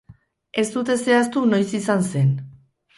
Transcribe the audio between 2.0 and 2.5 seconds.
zen.